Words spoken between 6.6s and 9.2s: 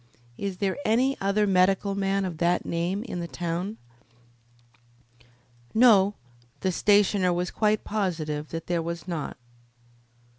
the stationer was quite positive that there was